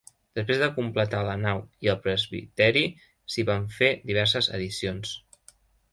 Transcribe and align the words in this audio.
Després 0.37 0.59
de 0.61 0.69
completar 0.77 1.19
la 1.27 1.35
nau 1.41 1.61
i 1.87 1.91
el 1.93 1.99
presbiteri, 2.07 2.83
s'hi 3.35 3.47
van 3.53 3.71
fer 3.79 3.91
diverses 4.13 4.51
addicions. 4.57 5.17